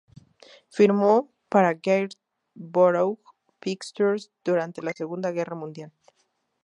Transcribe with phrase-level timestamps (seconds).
[0.69, 3.19] Firmó para Gainsborough
[3.59, 5.91] Pictures durante la Segunda Guerra Mundial.